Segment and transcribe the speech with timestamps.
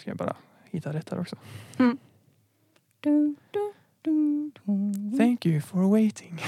[0.00, 0.36] Ska jag bara
[0.70, 1.36] hitta rätt här också.
[1.76, 1.96] Du,
[3.00, 3.34] du,
[4.02, 5.18] du, du.
[5.18, 6.40] Thank you for waiting.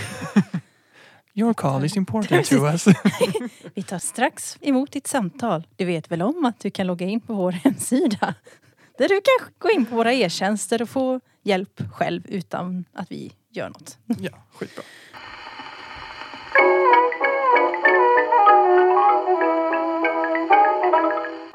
[1.35, 2.87] Your call is important to us.
[3.75, 5.67] Vi tar strax emot ditt samtal.
[5.77, 8.35] Du vet väl om att du kan logga in på vår hemsida?
[8.99, 13.33] Där du kan gå in på våra e-tjänster och få hjälp själv utan att vi
[13.51, 13.99] gör något.
[14.07, 14.85] ja, skitbra.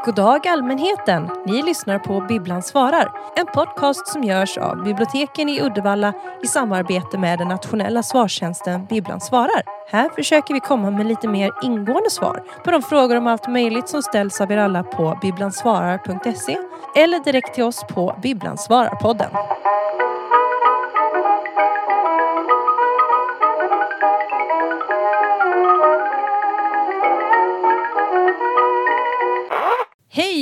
[0.07, 1.29] God dag allmänheten!
[1.45, 3.11] Ni lyssnar på Bibblan svarar.
[3.35, 6.13] En podcast som görs av biblioteken i Uddevalla
[6.43, 9.63] i samarbete med den nationella svarstjänsten Bibblan svarar.
[9.91, 13.89] Här försöker vi komma med lite mer ingående svar på de frågor om allt möjligt
[13.89, 16.57] som ställs av er alla på bibblansvarar.se
[16.95, 18.57] eller direkt till oss på Bibblan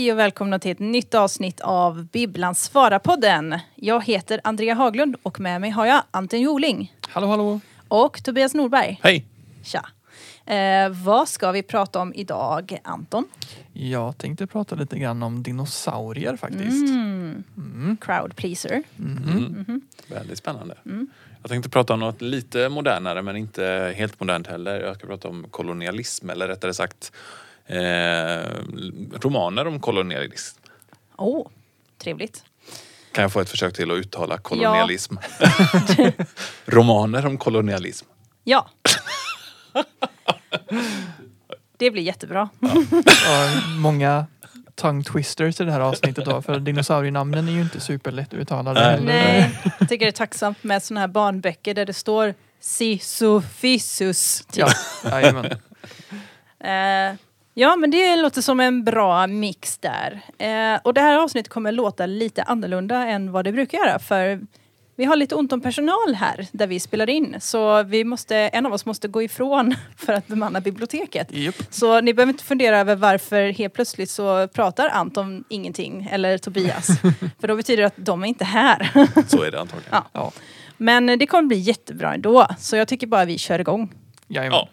[0.05, 3.59] Hej och välkomna till ett nytt avsnitt av Bibblans Svara-podden.
[3.75, 7.59] Jag heter Andrea Haglund och med mig har jag Anton Joling Hallå hallå.
[7.87, 8.99] och Tobias Norberg.
[9.03, 9.25] Hej!
[9.63, 9.85] Tja!
[10.53, 13.27] Eh, vad ska vi prata om idag, Anton?
[13.73, 16.89] Jag tänkte prata lite grann om dinosaurier faktiskt.
[16.89, 17.43] Mm.
[17.57, 17.97] Mm.
[18.01, 18.83] Crowd pleaser.
[18.95, 19.81] Mhm.
[20.07, 20.77] Väldigt spännande.
[20.85, 21.07] Mm.
[21.41, 24.81] Jag tänkte prata om något lite modernare men inte helt modernt heller.
[24.81, 27.11] Jag ska prata om kolonialism eller rättare sagt
[29.19, 30.59] romaner om kolonialism.
[31.17, 31.47] Åh, oh,
[31.97, 32.43] trevligt.
[33.11, 35.15] Kan jag få ett försök till att uttala kolonialism?
[36.65, 38.05] romaner om kolonialism.
[38.43, 38.69] Ja.
[41.77, 42.49] Det blir jättebra.
[42.61, 44.25] Och många
[44.75, 46.41] tongue twisters i det här avsnittet då.
[46.41, 49.01] För dinosaurienamnen är ju inte superlätt uttalade Nej.
[49.05, 54.45] Nej, jag tycker det är tacksamt med såna här barnböcker där det står Sisyphus.
[54.51, 54.55] Typ.
[54.55, 54.69] Ja,
[55.11, 55.45] jajamän.
[56.59, 57.15] Eh,
[57.55, 60.21] ja, men det låter som en bra mix där.
[60.37, 63.99] Eh, och det här avsnittet kommer låta lite annorlunda än vad det brukar göra.
[63.99, 64.41] För
[64.97, 67.35] vi har lite ont om personal här där vi spelar in.
[67.39, 71.31] Så vi måste, en av oss måste gå ifrån för att bemanna biblioteket.
[71.31, 71.55] Japp.
[71.69, 76.87] Så ni behöver inte fundera över varför helt plötsligt så pratar Anton ingenting eller Tobias.
[77.39, 78.89] för då betyder det att de är inte här.
[79.27, 79.89] Så är det antagligen.
[79.91, 80.03] Ja.
[80.13, 80.31] Ja,
[80.77, 82.47] Men det kommer bli jättebra ändå.
[82.59, 83.93] Så jag tycker bara vi kör igång.
[84.27, 84.59] jajamän.
[84.59, 84.69] Ja.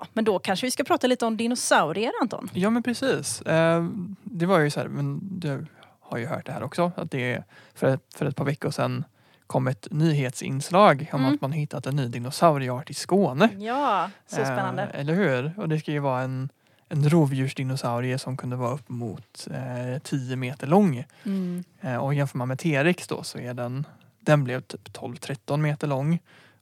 [0.00, 2.50] Ja, men då kanske vi ska prata lite om dinosaurier Anton.
[2.52, 3.42] Ja men precis.
[3.42, 3.86] Eh,
[4.22, 5.66] det var ju så här, men du
[6.00, 6.92] har ju hört det här också.
[6.96, 7.44] Att det
[7.74, 9.04] för ett, för ett par veckor sedan
[9.46, 11.34] kom ett nyhetsinslag om Mm.
[11.34, 13.48] att man hittat en ny dinosaurieart i Skåne.
[13.58, 14.82] Ja, så spännande.
[14.82, 15.52] Eh, eller hur?
[15.56, 16.48] Och det ska ju vara en,
[16.88, 21.04] en rovdjursdinosaurie som kunde vara upp mot eh, 10 meter lång.
[21.24, 21.64] Mm.
[21.80, 23.86] Eh, och jämför man med T-rex då så är den,
[24.20, 26.18] den blev typ 12-13 meter lång.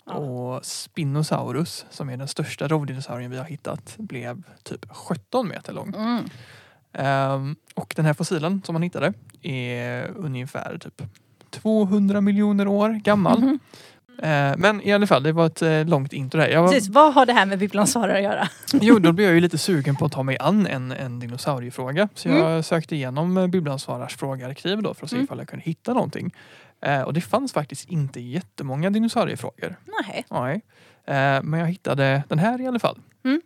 [0.08, 0.14] Ja.
[0.14, 5.94] Och Spinosaurus som är den största rovdinosaurien vi har hittat blev typ 17 meter lång.
[5.96, 6.24] Mm.
[6.92, 11.02] Ehm, och den här fossilen som man hittade är ungefär typ
[11.50, 13.38] 200 miljoner år gammal.
[13.40, 13.58] Mhm.
[14.22, 16.48] Eh, men i alla fall, det var ett eh, långt intro här.
[16.48, 18.48] Jag var, Precis, vad har det här med svarare att göra?
[18.72, 22.08] jo, då blev jag ju lite sugen på att ta mig an en, en dinosauriefråga.
[22.14, 22.62] Så jag Mm.
[22.62, 25.24] sökte igenom eh, Bibelns svarars frågearkiv då för att se Mm.
[25.24, 26.34] ifall jag kunde hitta någonting.
[26.80, 29.76] Eh, och det fanns faktiskt inte jättemånga dinosauriefrågor.
[30.02, 30.24] Nej.
[30.30, 30.62] Nej.
[31.04, 32.98] Eh, men jag hittade den här i alla fall.
[33.24, 33.40] Mm.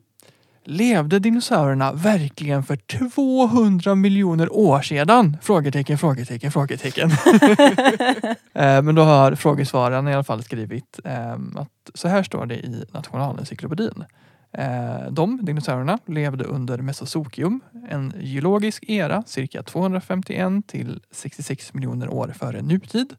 [0.65, 5.37] Levde dinosaurierna verkligen för 200 miljoner år sedan?
[5.43, 7.11] Frågetecken, frågetecken, frågetecken.
[8.55, 12.55] eh, men då har frågesvararen i alla fall skrivit eh, att så här står det
[12.55, 14.05] i Nationalencyklopedin.
[14.53, 22.35] Eh, de, dinosaurierna, levde under Mesozoikum, en geologisk era cirka 251 till 66 miljoner år
[22.39, 23.17] före nutid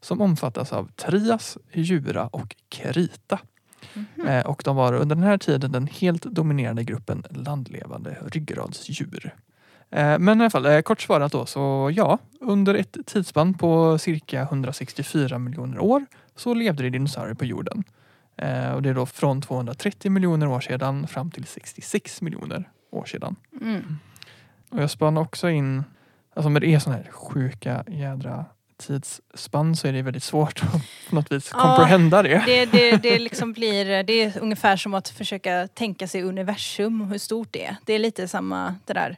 [0.00, 3.38] som omfattas av Trias, Jura och Krita.
[3.94, 4.26] Mhm.
[4.26, 9.34] Eh, och de var under den här tiden den helt dominerande gruppen landlevande ryggradsdjur.
[9.90, 14.42] Eh, men i alla fall, kort svarat då, så ja, under ett tidsspann på cirka
[14.42, 16.06] 164 miljoner år
[16.36, 17.84] så levde det dinosaurier på jorden.
[18.36, 23.04] Eh, och det är då från 230 miljoner år sedan fram till 66 miljoner år
[23.04, 23.36] sedan.
[23.60, 23.98] Mm.
[24.70, 25.84] Och jag spann också in,
[26.34, 28.44] alltså med det är sådana här sjuka jädra
[28.76, 30.72] tidsspann så är det väldigt svårt att
[31.08, 32.42] på något vis Ja, comprehenda det.
[32.46, 37.08] Det, det, det, liksom blir, det är ungefär som att försöka tänka sig universum och
[37.08, 37.76] hur stort det är.
[37.84, 39.16] Det är lite samma det där.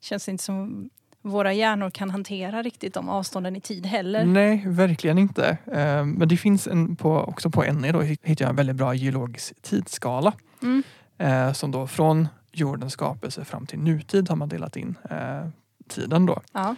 [0.00, 0.90] Känns inte som
[1.24, 4.24] våra hjärnor kan hantera riktigt de avstånden i tid heller.
[4.24, 5.58] Nej, verkligen inte.
[5.66, 8.94] Eh, Men det finns en på, också på NE då hittar jag en väldigt bra
[8.94, 10.32] geologisk tidsskala.
[10.62, 10.82] Mm.
[11.18, 15.48] Eh, Som då från jordens skapelse fram till nutid har man delat in eh,
[15.88, 16.40] tiden då.
[16.52, 16.76] Ja.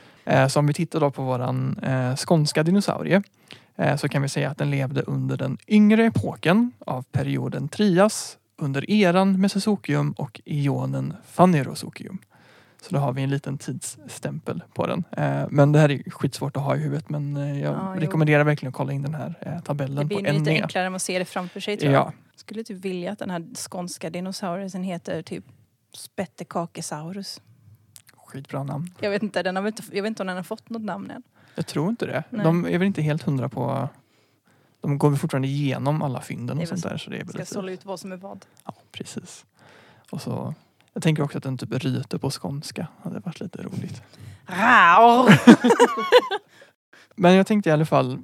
[0.48, 1.80] Så om vi tittar då på våran
[2.16, 3.22] skånska dinosaurie
[3.96, 8.90] så kan vi säga att den levde under den yngre epoken av perioden Trias under
[8.90, 12.18] eran Mesozoikum och ionen Phanerozoikum.
[12.86, 15.04] Så då har vi en liten tidsstämpel på den.
[15.12, 18.00] Eh, Men det här är skitsvårt att ha i huvudet men eh, jag Ja, jo.
[18.00, 20.62] rekommenderar verkligen att kolla in den här eh, Det tabellen blir på nog lite NE.
[20.62, 22.06] enklare än att se det framför sig tror jag.
[22.06, 25.44] Ja, Skulle typ vilja att den här skånska dinosaurien heter typ
[25.92, 27.40] Spettekakesaurus.
[28.26, 28.94] skitbra namn.
[29.00, 31.10] Jag vet inte, den har inte, jag vet inte om den har fått något namn
[31.10, 31.22] än.
[31.54, 32.24] Jag tror inte det.
[32.30, 32.44] Nej.
[32.44, 33.88] De är väl inte helt hundra på...
[34.80, 36.96] De går väl fortfarande igenom alla fynden Det och sånt där.
[36.96, 37.50] Så det är väl Ska lite...
[37.54, 38.44] sålla ut vad som är vad.
[38.64, 39.44] Ja, precis.
[40.10, 40.54] Och så,
[40.96, 42.86] jag tänker också att den typ ryter på skånska.
[43.02, 44.02] hade varit lite roligt.
[47.14, 48.18] Men jag tänkte i alla fall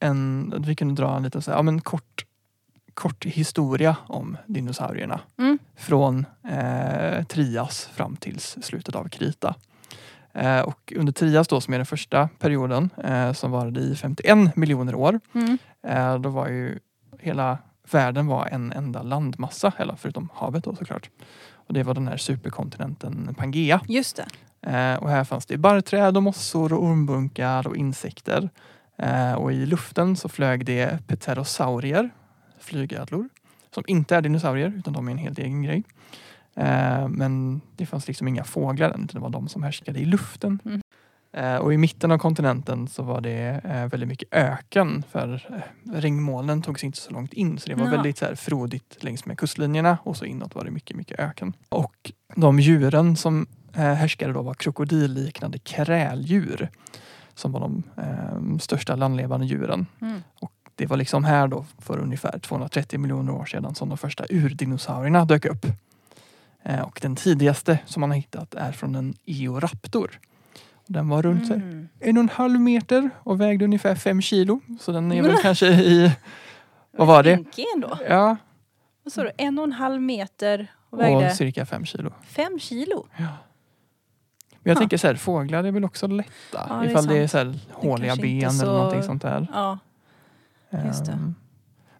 [0.00, 2.24] en, att vi kunde dra en liten så här, ja, men kort,
[2.94, 5.20] kort historia om dinosaurierna.
[5.38, 5.58] Mm.
[5.76, 9.54] Från eh, Trias fram till slutet av Krita.
[10.32, 14.56] Eh, och under Trias då som är den första perioden eh, som varade i 51
[14.56, 15.20] miljoner år.
[15.34, 15.58] Mm.
[15.82, 16.78] Eh, då var ju
[17.18, 17.58] hela
[17.90, 21.10] världen var en enda landmassa, eller förutom havet då såklart.
[21.66, 23.80] Och det var den här superkontinenten Pangea.
[23.88, 24.26] Just det.
[24.70, 28.50] Eh, och här fanns det barrträd och mossor och ormbunkar och insekter.
[28.96, 32.10] Eh, och i luften så flög det pterosaurier,
[32.58, 33.28] flygödlor,
[33.74, 35.82] som inte är dinosaurier utan de är en helt egen grej.
[36.54, 40.04] Eh, men det fanns liksom inga fåglar än, utan det var de som härskade i
[40.04, 40.58] luften.
[40.64, 40.81] Mm.
[41.32, 45.92] Eh, och i mitten av kontinenten så var det eh, väldigt mycket öken för eh,
[45.92, 47.90] regnmolnen tog sig inte så långt in så det var Ja.
[47.90, 51.52] väldigt så här, frodigt längs med kustlinjerna och så inåt var det mycket, mycket öken.
[51.68, 56.68] Och de djuren som härskade då var krokodilliknande kräldjur
[57.34, 59.86] som var de eh, största landlevande djuren.
[60.00, 60.22] Mm.
[60.74, 65.24] Det var liksom här då för ungefär 230 miljoner år sedan som de första urdinosaurierna
[65.24, 65.66] dök upp.
[66.62, 70.18] Eh, och den tidigaste som man har hittat är från en Eoraptor.
[70.86, 71.88] Den var runt Mm.
[72.00, 74.60] en och en halv meter och vägde ungefär fem kilo.
[74.80, 76.12] Så den är väl kanske i,
[76.96, 77.44] vad var det?
[77.74, 77.98] Ändå.
[78.08, 78.36] Ja,
[79.04, 79.30] Vad sa du?
[79.38, 82.12] En och en halv meter och vägde och cirka fem kilo.
[82.24, 83.06] fem kilo.
[83.16, 83.22] Ja.
[84.50, 84.78] Men jag Ja.
[84.78, 86.30] tänker så här, fåglar är väl också lätta.
[86.52, 87.30] Ja, det är ifall det är sant.
[87.30, 87.58] så här
[87.90, 89.46] håliga ben så- eller någonting sånt där.
[89.52, 89.78] Ja.
[90.86, 91.12] Just det.
[91.12, 91.34] Ehm,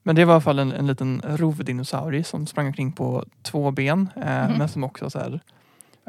[0.02, 3.70] Men det var i alla fall en, en liten rovdinosaurie som sprang omkring på två
[3.70, 4.08] ben.
[4.16, 4.58] eh, Mhm.
[4.58, 5.40] Men som också så här,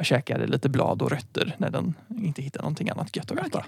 [0.02, 3.66] käkade lite blad och rötter när den inte hittade någonting annat gött att äta.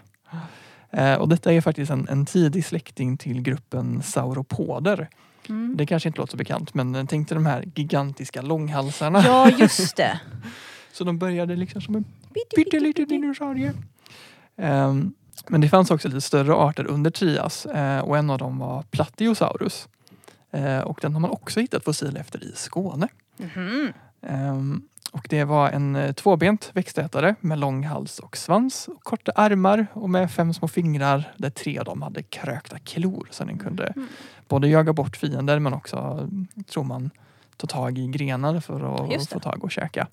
[0.91, 5.09] Eh, och detta är faktiskt en, en tidig släkting till gruppen sauropoder.
[5.49, 5.77] Mm.
[5.77, 9.23] Det kanske inte låter så bekant men eh, tänk dig de här gigantiska långhalsarna.
[9.25, 10.19] ja, just det.
[10.91, 12.05] Så de började liksom som en
[12.55, 13.73] pytteliten dinosaurie.
[14.57, 15.13] Ehm,
[15.47, 18.83] men det fanns också lite större arter under Trias eh, och en av dem var
[18.83, 19.87] Platyosaurus.
[20.51, 23.07] Eh, och den har man också hittat fossil efter i Skåne.
[23.37, 23.93] Mhm.
[24.21, 24.81] Ehm,
[25.15, 29.87] och det var en eh, tvåbent växtätare med lång hals och svans, och korta armar
[29.93, 33.87] och med fem små fingrar där tre av dem hade krökta klor så den kunde
[33.87, 34.07] Mm.
[34.47, 37.09] både jaga bort fiender men också, mm, tror man,
[37.57, 40.07] ta tag i grenar för att få tag och käka.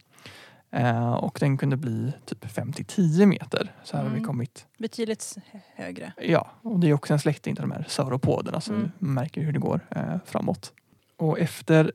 [0.71, 3.73] Eh, och den kunde bli typ 5 till 10 meter.
[3.85, 4.27] Så här har vi Mm.
[4.27, 4.67] kommit.
[4.79, 5.37] Betydligt
[5.77, 6.13] högre.
[6.23, 8.93] Ja, och det är också en släkting till de här sauropoderna så Mm.
[8.99, 10.73] vi märker hur det går eh, framåt.
[11.19, 11.93] Och efter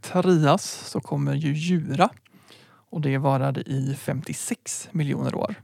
[0.00, 2.08] Trias så kommer ju Jura.
[2.96, 5.54] Och det varade i 56 miljoner år.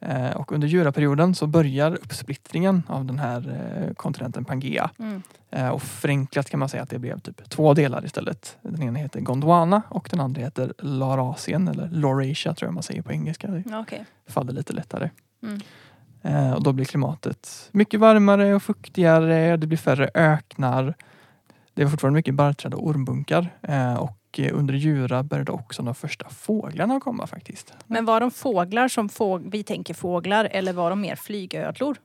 [0.00, 4.90] Eh, och under Juraperioden så börjar uppsplittringen av den här eh, kontinenten Pangea.
[4.98, 5.22] Mm.
[5.50, 8.58] Eh, och förenklat kan man säga att det blev typ två delar istället.
[8.62, 13.02] Den ena heter Gondwana och den andra heter Laurasien eller Laurasia tror jag man säger
[13.02, 13.46] på engelska.
[13.46, 14.04] Det Okej.
[14.28, 15.10] faller lite lättare.
[15.42, 16.54] Mm.
[16.54, 19.56] Och då blir klimatet mycket varmare och fuktigare.
[19.56, 20.94] Det blir färre öknar.
[21.74, 23.50] Det var fortfarande mycket barrträd och ormbunkar.
[23.62, 23.94] Eh,
[24.32, 27.74] och eh, under Jura började också de första fåglarna komma faktiskt.
[27.86, 31.96] Men var de fåglar som fåg vi tänker fåglar eller var de mer flygödlor?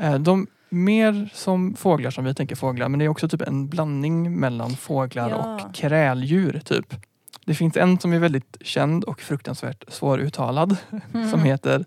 [0.00, 3.68] Eh, de mer som fåglar som vi tänker fåglar men det är också typ en
[3.68, 5.36] blandning mellan fåglar Ja.
[5.68, 6.94] och kräldjur typ.
[7.46, 10.76] Det finns en som är väldigt känd och fruktansvärt svåruttalad
[11.14, 11.30] Mm.
[11.30, 11.84] som heter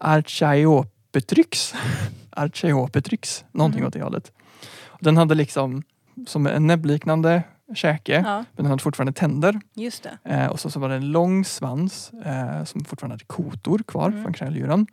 [0.00, 1.74] Archaeopteryx.
[2.30, 3.88] Archaeopteryx, någonting Mm.
[3.88, 4.32] åt det hållet.
[5.00, 5.82] Den hade liksom
[6.26, 7.42] som en näbbliknande
[7.74, 9.60] käke Ja, men den hade fortfarande tänder.
[9.74, 10.18] just det.
[10.34, 14.08] Eh, och så, så var det en lång svans eh, som fortfarande hade kotor kvar
[14.08, 14.22] Mm.
[14.22, 14.86] från kräldjuren.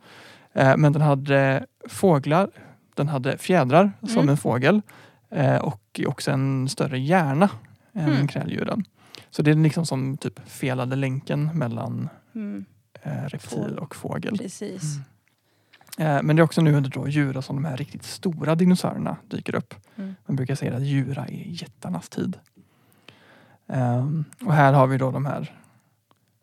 [0.52, 2.50] Eh, men den hade fåglar,
[2.94, 4.28] den hade fjädrar som Mm.
[4.28, 4.82] en fågel
[5.30, 7.48] eh, och också en större hjärna
[7.92, 8.28] än Mm.
[8.28, 8.84] kräldjuren.
[9.30, 12.64] Så det är liksom som typ felade länken mellan Mm.
[13.02, 14.38] eh, reptil och fågel.
[14.38, 14.82] Precis.
[15.98, 19.16] Eh, men det är också nu under då Jura som de här riktigt stora dinosaurierna
[19.28, 19.74] dyker upp.
[19.96, 20.14] Mm.
[20.26, 22.38] Man brukar säga att Jura är jättarnas tid.
[23.68, 25.52] Ehm, och här har vi då de här,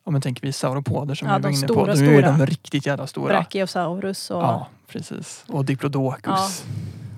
[0.04, 2.00] om man tänker vi sauropoder som Ja, vi var de inne stora, på.
[2.00, 3.28] Nu är de riktigt jävla stora.
[3.28, 4.42] Brachiosaurus och...
[4.44, 5.46] Ja, precis.
[5.48, 6.66] Och Diplodocus.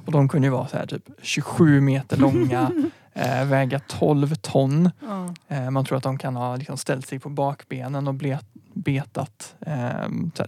[0.06, 2.72] Och de kunde ju vara så här typ 27 meter långa,
[3.14, 4.92] eh, väga 12 ton.
[5.00, 5.34] Ja.
[5.48, 9.56] Eh, man tror att de kan ha liksom ställt sig på bakbenen och blet, betat
[9.62, 10.48] eh,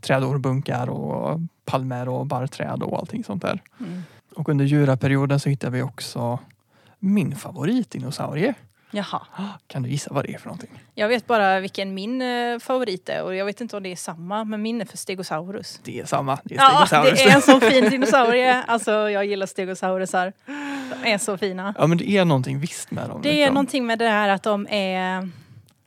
[0.00, 3.62] trädorbunkar och palmer och barrträd och allting sånt där.
[3.80, 4.02] Mm.
[4.36, 6.38] Och under djuraperioden så hittar vi också
[6.98, 8.54] min favoritdinosaurie.
[8.90, 9.20] Jaha.
[9.66, 10.70] Kan du gissa vad det är för någonting?
[10.94, 13.96] Jag vet bara vilken min eh, favorit är och jag vet inte om det är
[13.96, 15.80] samma men min är för Stegosaurus.
[15.84, 16.38] Det är samma.
[16.44, 17.18] Det är Ja, Stegosaurus.
[17.18, 18.62] det är en så fin dinosaurie.
[18.62, 20.32] Alltså jag gillar stegosaurusar.
[21.02, 21.74] De är så fina.
[21.78, 23.22] Ja men det är någonting visst med dem.
[23.22, 23.54] Det är liksom.
[23.54, 25.28] någonting med det här att de är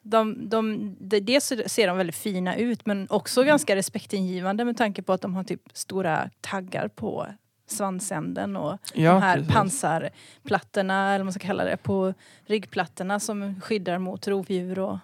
[0.02, 4.78] de, de, de, dels så ser de väldigt fina ut men också ganska respektingivande med
[4.78, 7.28] tanke på att de har typ stora taggar på
[7.72, 9.54] svansänden och ja, de här precis.
[9.54, 12.14] pansarplattorna eller vad man ska kalla det på
[12.46, 14.98] ryggplattorna som skyddar mot rovdjur och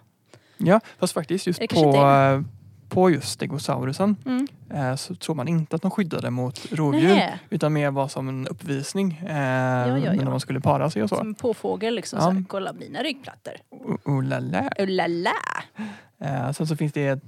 [0.57, 2.41] Ja, fast faktiskt just på, eh,
[2.89, 4.47] på just stegosaurusen mm.
[4.69, 7.15] eh, så tror man inte att de skyddade mot rovdjur.
[7.15, 7.39] Nähä.
[7.49, 10.13] Utan mer var som en uppvisning eh, ja, ja.
[10.13, 11.15] när man skulle para sig och så.
[11.15, 12.19] som en påfågel liksom.
[12.19, 13.53] Så här, kolla mina ryggplattor.
[13.69, 14.69] Oh, oh la la.
[14.79, 15.31] Oh la la.
[16.21, 17.19] Eh, sen så finns det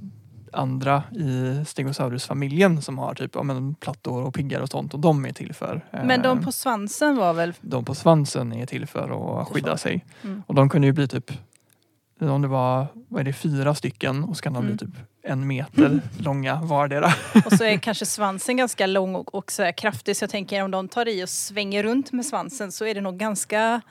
[0.54, 5.25] andra i Stegosaurus-familjen som har typ ja, men, plattor och piggar och sånt och de
[5.25, 7.54] är till för eh, Men de på svansen var väl...
[7.62, 10.06] de på svansen är till för att skydda sig.
[10.24, 10.44] Mm.
[10.48, 11.32] Och de kunde ju bli typ
[12.20, 14.75] om det var vad är det, fyra stycken och så kan de Mm.
[14.75, 17.13] bli typ en meter långa vardera.
[17.46, 20.72] Och så är kanske svansen ganska lång och, och så kraftig så jag tänker om
[20.72, 23.82] de tar i och svänger runt med svansen så är det nog ganska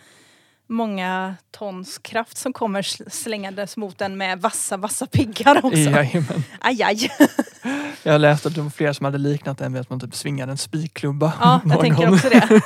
[0.66, 5.78] många tons kraft som kommer sl- slängandes mot den med vassa, vassa piggar också.
[5.78, 6.42] Jajamän.
[6.60, 7.10] Aj, aj.
[8.02, 10.48] Jag läste att det var flera som hade liknat den vid att man typ svingar
[10.48, 11.32] en spikklubba.
[11.40, 12.62] Ja, jag tänker också det.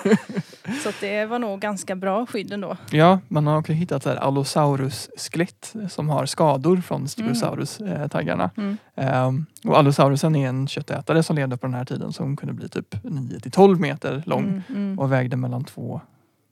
[0.83, 2.77] Så det var nog ganska bra skydd ändå.
[2.91, 8.51] Ja, man har också hittat Allosaurus-skelett som har skador från Stegosaurus-taggarna.
[8.57, 8.77] Mm.
[8.97, 12.69] Ehm, och Allosaurusen är en köttätare som levde på den här tiden som kunde bli
[12.69, 16.01] typ 9 till 12 meter lång Mm, mm, och vägde mellan 2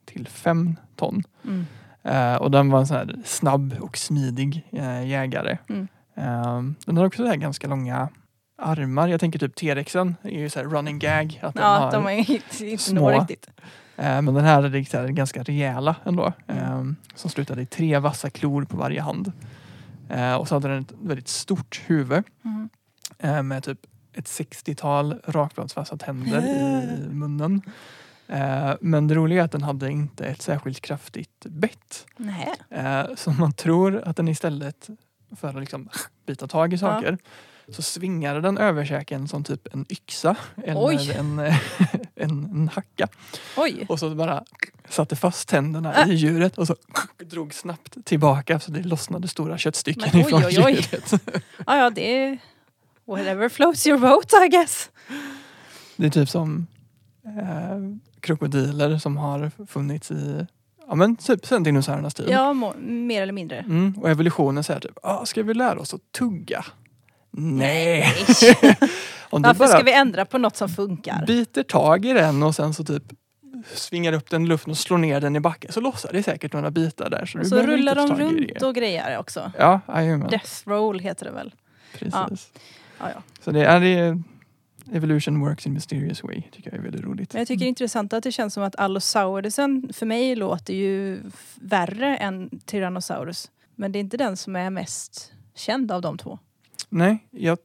[0.09, 1.23] till 5 ton.
[1.45, 1.65] mm.
[2.03, 5.57] Eh, och den var en sån här snabb och smidig eh, jägare.
[5.69, 5.87] Mm.
[6.15, 8.09] Ehm, den har också så här ganska långa
[8.61, 9.07] armar.
[9.07, 11.39] Jag tänker typ T-rexen är ju så här running gag.
[11.43, 13.09] Att Ja, har, de är inte, små.
[13.11, 13.49] riktigt.
[13.97, 16.33] eh, men den här är så här ganska rejäla ändå.
[16.47, 16.63] Mm.
[16.63, 19.31] ehm, som slutade i tre vassa klor på varje hand.
[20.39, 22.23] Och så hade den ett väldigt stort huvud
[23.21, 23.47] Mm.
[23.47, 23.79] med typ
[24.13, 27.61] ett 60-tal rakbladsvassa tänder i munnen.
[28.29, 32.05] Eh, men det roliga är att den hade inte ett särskilt kraftigt bett.
[32.17, 32.53] Nej.
[32.69, 34.89] Eh, så man tror att den istället
[35.35, 35.89] för att liksom
[36.25, 37.17] bita tag i saker
[37.71, 41.11] så svingade den överkäken som typ en yxa eller Oj.
[41.11, 41.39] en,
[42.15, 43.07] en, en hacka.
[43.57, 43.85] Oj.
[43.89, 44.43] Och så bara
[44.89, 46.09] satte fast tänderna Äh.
[46.09, 46.75] i djuret och så
[47.17, 50.71] drog snabbt tillbaka så det lossnade stora köttstycken Men oj, ifrån oj, oj.
[50.91, 51.13] djuret.
[51.67, 52.37] Ja, ja, det är
[53.05, 54.89] whatever floats your boat I guess.
[55.95, 56.67] Det är typ som
[57.25, 57.79] eh,
[58.29, 60.45] krokodiler som har funnits i
[60.87, 62.29] ja, men typ sen dinosauriernas tid.
[62.29, 63.57] Ja, må, mer eller mindre.
[63.57, 66.65] Mm, och evolutionen säger typ, ah, ska vi lära oss att tugga?
[67.31, 68.05] Nej!
[69.29, 71.25] Om Varför ska vi ändra på något som funkar?
[71.27, 73.03] biter tag i den och sen så typ
[73.73, 76.53] svingar upp den i luften och slår ner den i backen så lossar det säkert
[76.53, 77.25] några bitar där.
[77.25, 79.51] Så, så rullar de runt och grejer också.
[79.57, 80.29] Ja, jajamän.
[80.29, 81.53] Death roll heter det väl?
[81.93, 82.51] Precis.
[82.99, 83.21] Ja, ja.
[83.41, 84.21] Så det är det,
[84.93, 86.41] Evolution works in mysterious way.
[86.51, 87.33] tycker jag är väldigt roligt.
[87.33, 90.73] Men jag tycker det är intressant att det känns som att Allosaurusen för mig låter
[90.73, 91.19] ju
[91.55, 93.51] värre än Tyrannosaurus.
[93.75, 96.39] Men det är inte den som är mest känd av de två.
[96.89, 97.57] Nej, jag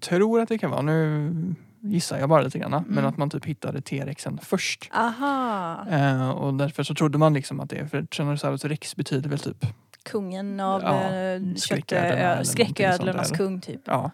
[0.00, 1.32] tror att det kan vara, nu
[1.80, 3.04] gissar jag bara lite grann, men Mm.
[3.06, 4.90] att man typ hittade T-rexen först.
[4.94, 5.86] Aha!
[5.90, 9.66] Eh, och därför så trodde man liksom att det, för Tyrannosaurus rex betyder väl typ,
[10.02, 11.56] Kungen av Ja, eh, någonting
[12.44, 13.80] skräcködlornas kung typ.
[13.84, 14.10] ja.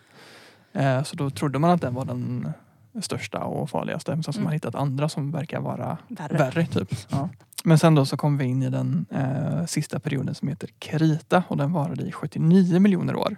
[0.77, 2.49] Eh, så då trodde man att den var den
[3.01, 4.11] största och farligaste.
[4.11, 4.45] Men sen så har Mm.
[4.45, 6.37] man hittat andra som verkar vara Värre.
[6.39, 6.67] värre.
[6.67, 6.95] typ.
[7.09, 7.29] Ja.
[7.65, 11.43] Men sen då så kom vi in i den eh, sista perioden som heter Krita
[11.49, 13.37] och den varade i 79 miljoner år.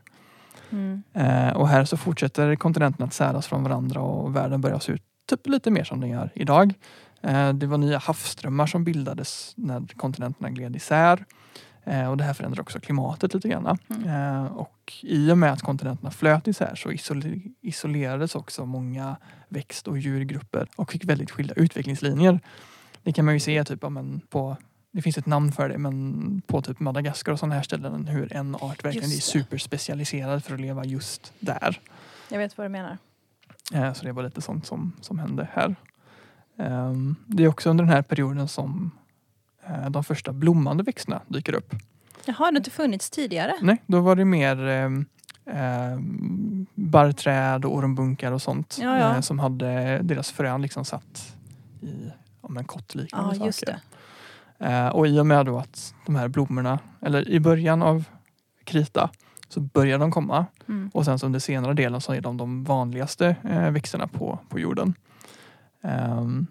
[0.70, 1.02] Mm.
[1.12, 5.02] Eh, och här så fortsätter kontinenterna att säras från varandra och världen börjar se ut
[5.28, 6.74] typ lite mer som den gör idag.
[7.22, 11.24] Eh, det var nya havsströmmar som bildades när kontinenterna gled isär.
[11.84, 13.78] Eh, och det här förändrar också klimatet lite grann.
[13.90, 14.08] Mm.
[14.44, 19.16] Eh, och i och med att kontinenterna flöt isär så isol- isolerades också många
[19.48, 22.40] växt och djurgrupper och fick väldigt skilda utvecklingslinjer.
[23.02, 24.56] Det kan man ju se typ, ja, men på
[24.92, 28.32] det finns ett namn för det men på typ Madagaskar och sådana här ställen hur
[28.32, 31.80] en art verkligen är superspecialiserad för att leva just där.
[32.30, 32.98] Jag vet vad du menar.
[33.74, 35.76] Eh, Så det var lite sånt som, som hände här.
[36.58, 38.90] Ehm, Det är också under den här perioden som
[39.90, 41.74] de första blommande växterna dyker upp.
[42.24, 43.52] Jaha, det har inte funnits tidigare?
[43.60, 45.06] Nej, då var det mer ehm,
[45.46, 49.14] ehm, barrträd och ormbunkar och sånt Ja, ja.
[49.14, 51.36] eh, som hade deras frön liksom satt
[51.80, 52.10] i
[52.42, 53.80] ja, men kottliknande Ja, saker.
[54.58, 58.04] Eh, och i och med då att de här blommorna, eller i början av
[58.64, 59.10] krita
[59.48, 60.90] så börjar de komma Mm.
[60.94, 64.58] och sen så under senare delen så är de de vanligaste eh, växterna på, på
[64.58, 64.94] jorden.
[65.82, 66.46] Ehm,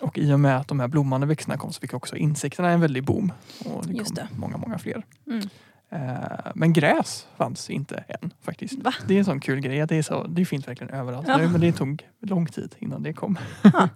[0.00, 2.80] och i och med att de här blommande växterna kom så fick också insekterna en
[2.80, 3.32] väldig boom.
[3.64, 4.28] Och det Just kom det.
[4.36, 5.02] många, många fler.
[5.26, 5.48] Mm.
[5.90, 8.82] Eh, men gräs fanns inte än faktiskt.
[8.82, 8.94] Va?
[9.06, 9.86] Det är en sån kul grej.
[9.86, 11.36] Det, är så, det finns verkligen överallt Ja.
[11.36, 13.38] nu men det tog lång tid innan det kom.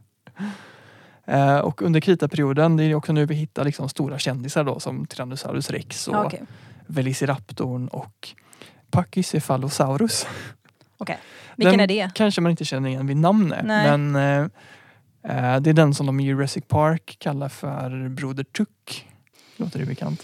[1.27, 5.07] Eh, och under kritaperioden, det är också nu vi hittar liksom stora kändisar då som
[5.07, 6.43] Tyrannosaurus rex och Ja, Okej.
[6.87, 8.29] Velociraptorn och
[8.91, 10.27] Pachycephalosaurus.
[11.57, 12.11] Vilken Den är det?
[12.15, 13.99] Kanske man inte känner igen vid namnet Nej.
[13.99, 14.49] men eh,
[15.61, 19.09] det är den som de i Jurassic Park kallar för Broder Tuck.
[19.57, 20.23] Låter det bekant?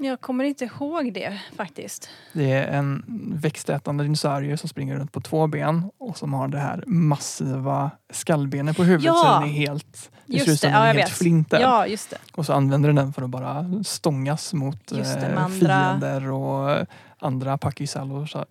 [0.00, 2.08] Jag kommer inte ihåg det faktiskt.
[2.32, 3.04] Det är en
[3.42, 8.76] växtätande dinosaurie som springer runt på två ben och som har det här massiva skallbenet
[8.76, 9.14] på huvudet Ja!
[9.14, 11.48] så den är helt, det ser ut som den ja, är helt flint.
[11.50, 12.18] Ja, just det.
[12.34, 16.70] Och så använder den den för att bara stångas mot det, eh, andra- fiender och
[16.70, 16.86] eh,
[17.18, 18.46] andra pachycephalosa-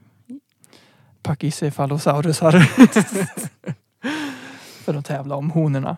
[1.24, 2.54] pachycephalosaurusar.
[4.88, 5.98] för att tävla om honorna.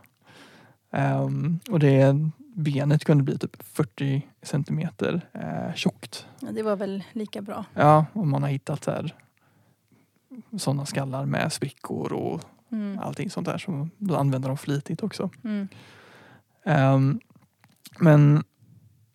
[0.92, 2.16] Ehm, och det
[2.56, 6.26] benet kunde bli typ 40 centimeter eh, tjockt.
[6.40, 7.66] Ja, det var väl lika bra.
[7.74, 9.16] Ja, och man har hittat här,
[10.58, 12.42] sådana skallar med sprickor och
[12.72, 13.00] Mm.
[13.00, 13.58] allting sånt där.
[13.58, 15.30] Så då använder de flitigt också.
[15.44, 15.68] Mm.
[16.66, 17.20] Ehm,
[18.00, 18.44] men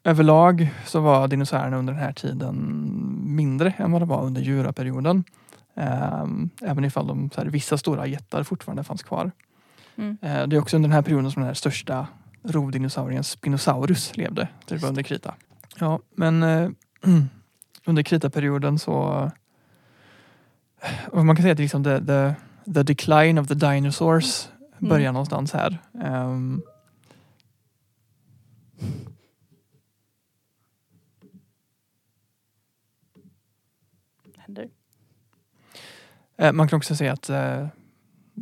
[0.04, 2.57] överlag så var dinosaurierna under den här tiden
[3.37, 5.25] mindre än vad det var under juraperioden.
[5.75, 9.31] Um, även ifall de, här, vissa stora jättar fortfarande fanns kvar.
[9.96, 10.16] Mm.
[10.22, 12.06] Eh, det är också under den här perioden som den här största
[12.42, 14.48] rovdinosaurien Spinosaurus levde.
[14.66, 15.34] Det Just var under krita.
[15.78, 16.70] Ja, men eh,
[17.86, 19.30] under kritaperioden så
[21.06, 22.34] och man kan säga att liksom the, the,
[22.74, 24.48] the decline of the dinosaurs
[24.78, 24.88] Mm.
[24.88, 25.78] börjar någonstans här.
[34.37, 34.68] Händer.
[36.37, 37.66] eh, man kan också säga att eh,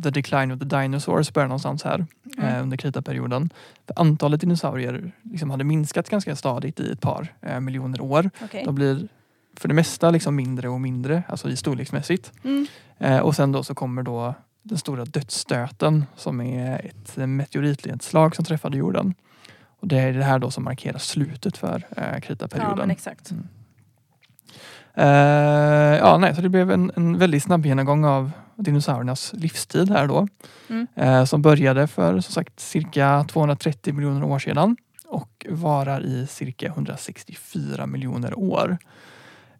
[0.03, 2.07] the decline of the dinosaurs börjar någonstans här
[2.39, 2.49] Mm.
[2.55, 3.51] eh, under kritaperioden.
[3.97, 8.31] Antalet dinosaurier liksom hade minskat ganska stadigt i ett par eh, miljoner år.
[8.45, 8.63] Okej.
[8.65, 9.09] De blir
[9.57, 12.33] för det mesta liksom mindre och mindre, alltså i storleksmässigt.
[12.45, 12.67] Mm.
[12.99, 18.45] Eh, och sen då så kommer då den stora dödsstöten som är ett meteoritledslag som
[18.45, 19.15] träffade jorden.
[19.81, 22.91] Och det är det här då som markerar slutet för eh, Ja, men kritaperioden.
[22.91, 23.33] exakt.
[24.95, 25.07] Eh,
[25.99, 30.29] ja, nej, så det blev en, en väldigt snabb genomgång av dinosauriernas livstid här då.
[30.69, 30.87] Mm.
[30.97, 36.67] Eh, som började för som sagt cirka 230 miljoner år sedan och varar i cirka
[36.67, 38.79] 164 miljoner år.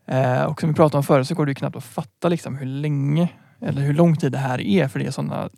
[0.07, 2.67] Eh, och som vi pratade om förut så går det knappt att fatta liksom hur
[2.67, 3.29] länge
[3.61, 5.51] eller hur lång tid det här är för det är sådana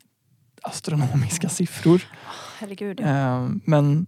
[0.62, 2.02] astronomiska siffror.
[2.58, 3.00] Herregud.
[3.00, 3.06] Ja.
[3.06, 4.06] Eh, men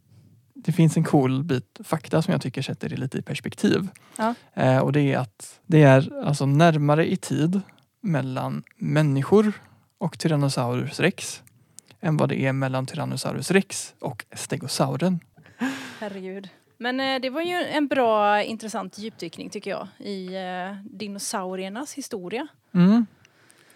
[0.54, 3.88] det finns en cool bit fakta som jag tycker sätter det lite i perspektiv.
[4.18, 4.34] Ja.
[4.54, 7.60] Eh, och det är att det är alltså närmare i tid
[8.06, 9.52] mellan människor
[9.98, 11.42] och Tyrannosaurus rex
[12.00, 15.20] än vad det är mellan Tyrannosaurus rex och stegosauren.
[15.98, 16.48] Herregud.
[16.78, 22.46] Men eh, det var ju en bra intressant djupdykning tycker jag i eh, dinosauriernas historia.
[22.74, 23.06] Mm.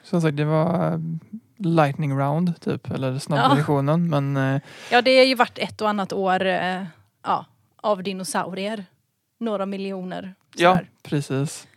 [0.03, 0.99] Som sagt, det var eh,
[1.57, 3.97] lightning round typ, eller snabba Ja.
[3.97, 6.43] Men Ja, det har ju varit ett och annat år
[7.23, 7.45] ja,
[7.77, 8.85] av dinosaurier.
[9.39, 10.35] Några miljoner.
[10.57, 10.91] ja, sådär.
[11.03, 11.69] precis.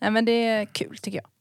[0.00, 1.33] Nej, men det är kul tycker jag.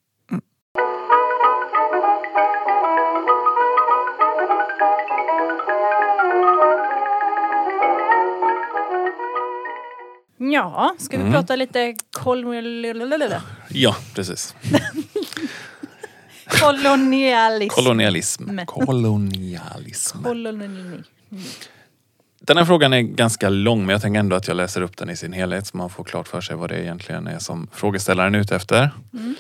[10.54, 11.34] Ja, ska vi Mm.
[11.34, 13.42] prata lite kolonialism?
[13.70, 14.56] Ja, precis.
[16.48, 17.70] kolonialism.
[17.76, 18.50] Kolonialism.
[18.66, 20.18] Kolonialism.
[20.24, 21.04] Koloni-
[22.42, 25.10] Den här frågan är ganska lång men jag tänker ändå att jag läser upp den
[25.10, 28.36] i sin helhet så man får klart för sig vad det egentligen är som frågeställaren
[28.36, 28.92] är ute efter.
[29.14, 29.36] Mm.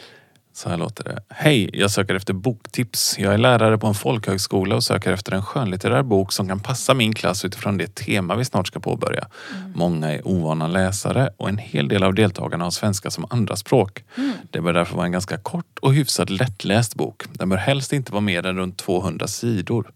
[0.56, 1.24] Så här låter det.
[1.30, 3.20] Hej, jag söker efter boktips.
[3.20, 6.94] Jag är lärare på en folkhögskola och söker efter en skönlitterär bok som kan passa
[6.94, 9.28] min klass utifrån det tema vi snart ska påbörja.
[9.76, 14.04] Många är ovana läsare och en hel del av deltagarna har svenska som andraspråk.
[14.52, 17.24] Det bör därför vara en ganska kort och hyfsat lättläst bok.
[17.32, 19.92] Den bör helst inte vara mer än runt 200 sidor.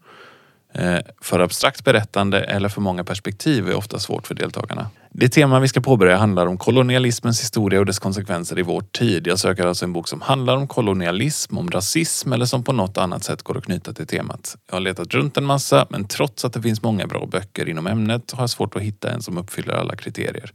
[0.74, 4.90] Eh, för abstrakt berättande eller för många perspektiv är ofta svårt för deltagarna.
[5.12, 9.28] Det tema vi ska påbörja handlar om kolonialismens historia och dess konsekvenser i vår tid.
[9.28, 12.98] Jag söker alltså en bok som handlar om kolonialism, om rasism eller som på något
[12.98, 14.56] annat sätt går att knyta till temat.
[14.68, 17.88] Jag har letat runt en massa men trots att det finns många bra böcker inom
[17.88, 20.52] ämnet har jag svårt att hitta en som uppfyller alla kriterier.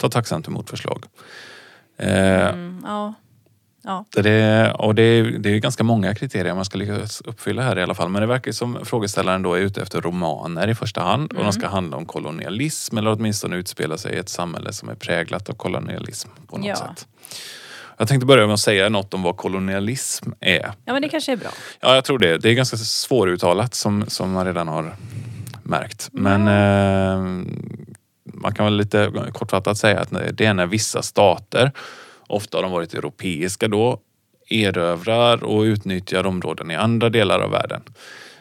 [0.00, 1.04] Ta tacksamt emot förslag.
[1.98, 3.14] Eh, Mm, ja.
[3.84, 4.04] Ja.
[4.10, 7.82] Det, och det, är, det är ganska många kriterier man ska lyckas uppfylla här i
[7.82, 8.08] alla fall.
[8.08, 11.32] Men det verkar som frågeställaren då är ute efter romaner i första hand.
[11.32, 14.94] Och de ska handla om kolonialism eller åtminstone utspela sig i ett samhälle som är
[14.94, 16.76] präglat av kolonialism på något Ja.
[16.76, 17.06] sätt.
[17.98, 20.72] Jag tänkte börja med att säga något om vad kolonialism är.
[20.84, 21.50] ja, men det kanske är bra.
[21.80, 22.38] Ja, jag tror det.
[22.38, 24.96] Det är ganska svåruttalat som, som man redan har
[25.62, 26.08] märkt.
[26.12, 27.44] Men eh,
[28.24, 31.72] man kan väl lite kortfattat säga att det är när vissa stater,
[32.34, 34.00] ofta har de varit europeiska då,
[34.50, 37.82] erövrar och utnyttjar områden i andra delar av världen.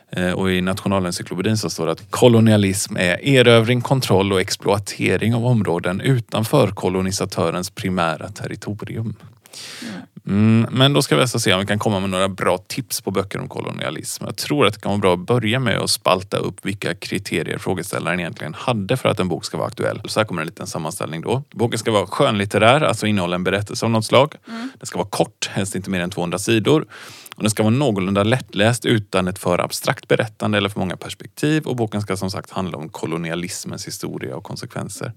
[0.09, 5.45] Eh, och i Nationalencyklopedin så står det att kolonialism är erövring, kontroll och exploatering av
[5.45, 9.15] områden utanför kolonisatörens primära territorium.
[10.27, 13.01] Mm, men då ska vi alltså se om vi kan komma med några bra tips
[13.01, 14.25] på böcker om kolonialism.
[14.25, 17.57] Jag tror att det kan vara bra att börja med att spalta upp vilka kriterier
[17.57, 20.01] frågeställaren egentligen hade för att en bok ska vara aktuell.
[20.05, 21.43] Så här kommer en liten sammanställning då.
[21.51, 24.35] Boken ska vara skönlitterär, alltså innehålla en berättelse av något slag.
[24.79, 26.85] Den ska vara kort, helst inte mer än 200 sidor.
[27.35, 31.67] Och den ska vara någorlunda lättläst utan ett för abstrakt berättande eller för många perspektiv.
[31.67, 35.11] Och boken ska som sagt handla om kolonialismens historia och konsekvenser.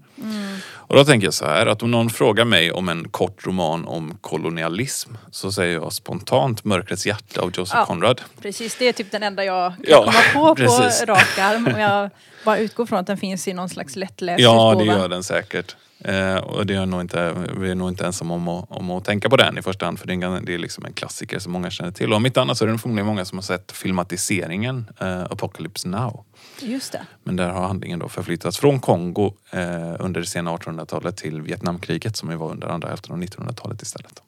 [0.69, 3.85] Och då tänker jag så här att om någon frågar mig om en kort roman
[3.87, 7.85] om kolonialism så säger jag spontant Mörkrets hjärta av Joseph Ja.
[7.85, 8.21] Conrad.
[8.41, 10.03] Precis, det är typ den enda jag kan Ja,
[10.33, 10.99] komma på precis.
[10.99, 11.67] på rak arm.
[11.67, 12.09] Och jag
[12.45, 15.75] bara utgår från att den finns i någon slags lättläst Ja, det gör den säkert.
[15.99, 19.05] Eh, och det är nog inte, vi är nog inte ensamma om att, om att
[19.05, 21.39] tänka på den i första hand för det är, en, det är liksom en klassiker
[21.39, 22.11] som många känner till.
[22.11, 25.87] Och om inte annat så är det förmodligen många som har sett filmatiseringen eh, Apocalypse
[25.87, 26.25] Now.
[26.59, 27.05] Just det.
[27.23, 32.17] Men där har handlingen då förflyttats från Kongo eh, under det sena 1800-talet till Vietnamkriget
[32.17, 34.21] som ju var under andra hälften av 1900-talet istället.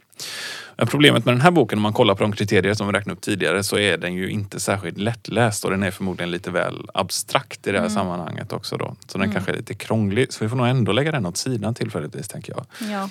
[0.75, 3.17] Men problemet med den här boken om man kollar på de kriterier som vi räknade
[3.17, 6.89] upp tidigare så är den ju inte särskilt lättläst och den är förmodligen lite väl
[6.93, 8.95] abstrakt i det här sammanhanget också då.
[9.07, 10.33] Så den kanske är lite krånglig.
[10.33, 12.91] Så vi får nog ändå lägga den åt sidan tillfälligtvis tänker jag.
[12.91, 13.09] Ja.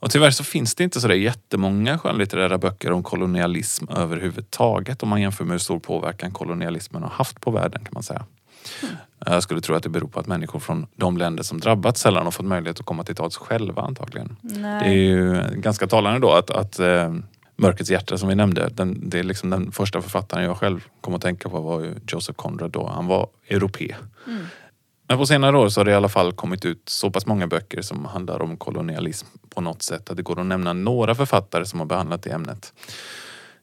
[0.00, 5.08] Och tyvärr så finns det inte så där jättemånga skönlitterära böcker om kolonialism överhuvudtaget om
[5.08, 8.24] man jämför med hur stor påverkan kolonialismen har haft på världen kan man säga.
[9.26, 12.24] Jag skulle tro att det beror på att människor från de länder som drabbats sällan
[12.24, 14.36] har fått möjlighet att komma till tals själva antagligen.
[14.40, 14.80] Nej.
[14.80, 17.14] Det är ju ganska talande då att, att eh,
[17.56, 21.14] Mörkrets hjärta som vi nämnde, den, det är liksom den första författaren jag själv kom
[21.14, 22.86] att tänka på var ju Joseph Conrad då.
[22.86, 23.96] Han var europe.
[25.08, 27.46] Men på senare år så har det i alla fall kommit ut så pass många
[27.46, 31.66] böcker som handlar om kolonialism på något sätt att det går att nämna några författare
[31.66, 32.72] som har behandlat det ämnet.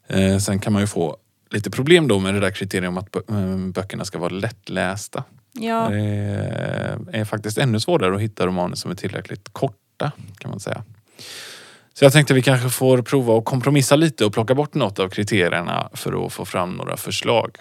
[0.08, 1.18] Eh, sen kan man ju få
[1.50, 5.24] lite problem då med det där kriteriet om att eh, böckerna ska vara lättlästa.
[5.54, 5.90] Ja.
[5.90, 10.84] Det är faktiskt ännu svårare att hitta romaner som är tillräckligt korta kan man säga.
[11.94, 15.10] Så jag tänkte vi kanske får prova att kompromissa lite och plocka bort något av
[15.10, 17.58] kriterierna för att få fram några förslag.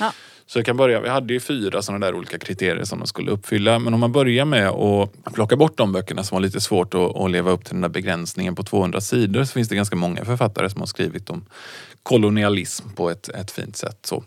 [0.00, 0.12] Ja.
[0.48, 3.30] Så jag kan börja, vi hade ju fyra sådana där olika kriterier som de skulle
[3.30, 3.78] uppfylla.
[3.78, 7.16] Men om man börjar med att plocka bort de böckerna som var lite svårt att,
[7.16, 10.24] att leva upp till den där begränsningen på 200 sidor så finns det ganska många
[10.24, 11.44] författare som har skrivit om
[12.02, 13.98] kolonialism på ett, ett fint sätt.
[14.06, 14.24] Så.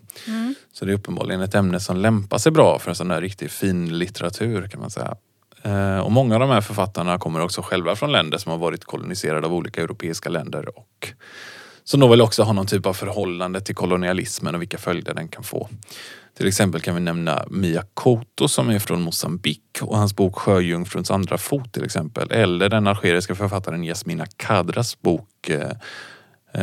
[0.74, 3.52] så det är uppenbarligen ett ämne som lämpar sig bra för en sån där riktigt
[3.52, 5.16] fin litteratur kan man säga.
[5.64, 8.86] Eh, Och många av de här författarna kommer också själva från länder som har varit
[8.86, 11.14] koloniserade av olika europeiska länder och
[11.84, 15.28] som då vill också ha någon typ av förhållande till kolonialismen och vilka följder den
[15.28, 15.70] kan få.
[16.38, 21.12] Till exempel kan vi nämna Mia Koto som är från Mosambik och hans bok Sjöjungfruns
[21.12, 22.32] andra fot till exempel.
[22.32, 25.72] Eller den algeriska författaren Jasmina Kadras bok eh,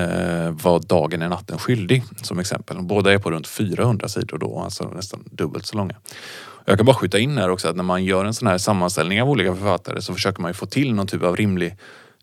[0.01, 2.83] eh, Vad dagen är natten skyldig som exempel.
[2.83, 5.95] Båda är på runt 400 sidor då, alltså nästan dubbelt så långa.
[6.65, 9.23] Jag kan bara skjuta in här också att när man gör en sån här sammanställning
[9.23, 11.77] av olika författare så försöker man ju få till någon typ av rimlig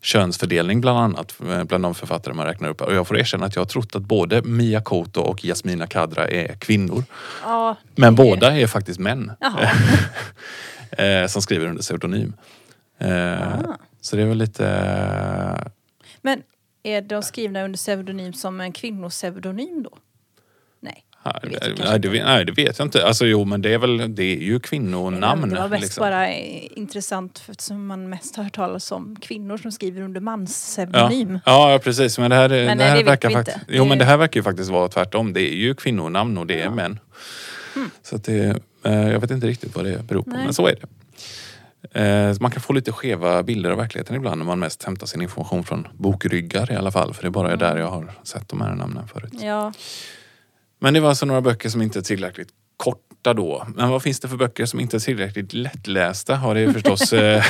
[0.04, 2.80] könsfördelning bland annat eh, bland de författare man räknar upp.
[2.80, 6.28] Och jag får erkänna att jag har trott att både Mia Couto och Jasmina Kadra
[6.28, 7.04] är kvinnor.
[7.42, 7.76] ja.
[7.94, 9.32] Men båda är faktiskt män.
[10.98, 12.32] Eh, som skriver under pseudonym.
[12.98, 13.76] Eh, Ah.
[14.00, 15.70] Så det är väl lite...
[16.22, 16.42] Men
[16.82, 19.98] är de skrivna under pseudonym som en kvinnopseudonym då?
[20.80, 21.04] Nej.
[21.24, 23.06] Nej, Det vet jag kanske nej, det, nej, det vet jag inte.
[23.06, 25.48] Alltså jo, men det är väl, det är ju kvinnonamn.
[25.50, 26.00] Det var mest liksom.
[26.02, 30.20] bara eh, intressant för eftersom man mest har hört talas om kvinnor som skriver under
[30.20, 30.24] Ja.
[30.24, 31.38] manspseudonym.
[31.46, 32.18] ja, ja, precis.
[32.18, 33.58] Men det här, Men det nej, här vet verkar faktiskt...
[33.68, 35.32] Jo, men det här verkar ju faktiskt vara tvärtom.
[35.32, 36.98] Det är ju kvinnonamn och det är män.
[38.02, 40.44] Så att det, eh, jag vet inte riktigt vad det beror på, Nej.
[40.44, 40.86] men så är det.
[42.00, 45.22] Eh, Man kan få lite skeva bilder av verkligheten ibland när man mest hämtar sin
[45.22, 47.14] information från bokryggar i alla fall.
[47.14, 49.32] För det är bara där jag har sett de här namnen förut.
[49.40, 49.72] Ja.
[50.84, 53.66] Men det var alltså några böcker som inte är tillräckligt korta då.
[53.76, 56.36] Men vad finns det för böcker som inte är tillräckligt lättlästa?
[56.36, 57.42] Har det är förstås, eh,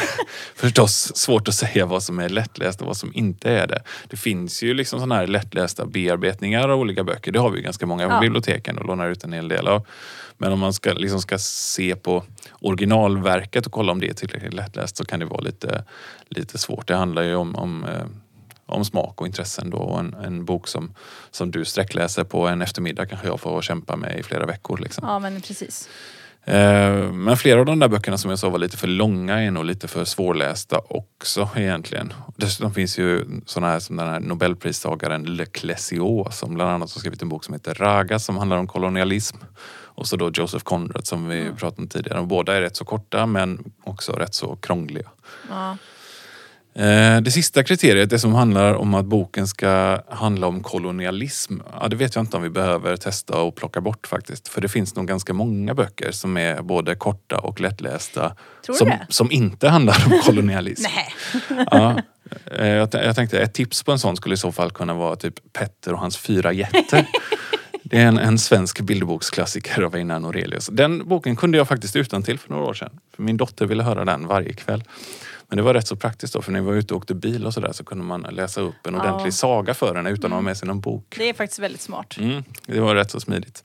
[0.54, 3.82] förstås svårt att säga vad som är lättläst och vad som inte är det.
[4.08, 7.32] Det finns ju liksom sådana här lättlästa bearbetningar av olika böcker.
[7.32, 8.20] Det har vi ganska många på Ja.
[8.20, 9.86] biblioteken och lånar ut en hel del av.
[10.38, 12.24] Men om man ska, liksom ska se på
[12.60, 15.84] originalverket och kolla om det är tillräckligt lättläst så kan det vara lite,
[16.28, 16.88] lite svårt.
[16.88, 18.06] Det handlar ju om, om eh,
[18.66, 19.76] om smak och intressen då.
[19.76, 20.94] Och en, en bok som,
[21.30, 24.78] som du sträckläser på en eftermiddag kanske jag får kämpa med i flera veckor.
[24.78, 25.08] Liksom.
[25.08, 25.88] Ja, men precis.
[26.46, 29.50] Eh, Men flera av de där böckerna som jag sa var lite för långa är
[29.50, 32.12] nog lite för svårlästa också egentligen.
[32.36, 37.00] Dessutom finns ju sådana här som den här nobelpristagaren Le Clézio som bland annat har
[37.00, 39.36] skrivit en bok som heter Raga som handlar om kolonialism.
[39.96, 42.20] Och så då Joseph Conrad som vi pratade om tidigare.
[42.20, 45.10] Och båda är rätt så korta men också rätt så krångliga.
[45.50, 45.76] Ja.
[46.76, 51.56] Eh, Det sista kriteriet, det som handlar om att boken ska handla om kolonialism.
[51.80, 54.48] Ja, det vet jag inte om vi behöver testa och plocka bort faktiskt.
[54.48, 58.36] För det finns nog ganska många böcker som är både korta och lättlästa.
[58.78, 60.90] Som, som inte handlar om kolonialism.
[61.70, 62.00] Ja.
[62.58, 65.16] Eh, jag, jag tänkte ett tips på en sån skulle i så fall kunna vara
[65.16, 67.06] typ Petter och hans fyra jätter.
[67.86, 70.66] Det är en, en svensk bilderboksklassiker av Einar Norelius.
[70.72, 72.90] Den boken kunde jag faktiskt utan till för några år sedan.
[73.16, 74.84] För min dotter ville höra den varje kväll.
[75.48, 77.46] Men det var rätt så praktiskt då för när vi var ute och åkte bil
[77.46, 79.00] och sådär så kunde man läsa upp en Ja.
[79.00, 81.14] ordentlig saga för henne utan att ha med sig någon bok.
[81.18, 82.16] Det är faktiskt väldigt smart.
[82.18, 83.64] Mm, det var rätt så smidigt.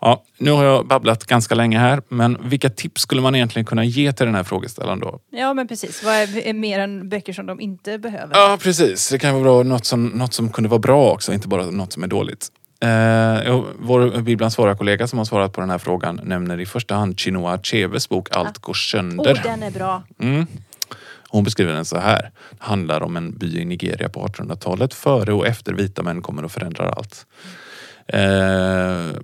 [0.00, 3.84] Ja, nu har jag babblat ganska länge här men vilka tips skulle man egentligen kunna
[3.84, 5.20] ge till den här frågeställaren då?
[5.30, 6.04] Ja, men precis.
[6.04, 8.36] Vad är, mer än böcker som de inte behöver?
[8.36, 9.08] Ja, precis.
[9.10, 11.92] Det kan vara bra något som, något som kunde vara bra också, inte bara något
[11.92, 12.48] som är dåligt.
[12.80, 17.20] Eh, vår Bibelns svara-kollega som har svarat på den här frågan nämner i första hand
[17.20, 19.40] Chinua Acheves bok Allt går Åh, sönder.
[19.44, 20.02] den är bra.
[20.20, 20.46] Mm.
[21.28, 22.30] Hon beskriver den så här.
[22.50, 24.94] Det handlar om en by i Nigeria på 1800-talet.
[24.94, 27.26] Före och efter vita män kommer och förändrar allt.
[28.06, 28.20] Eh,